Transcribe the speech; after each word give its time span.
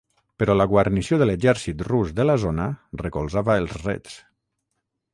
Però 0.43 0.53
la 0.55 0.65
guarnició 0.71 1.19
de 1.23 1.27
l'exèrcit 1.31 1.85
rus 1.89 2.15
de 2.21 2.27
la 2.29 2.39
zona 2.47 2.67
recolzava 3.05 3.61
els 3.65 3.81
Reds. 3.87 4.21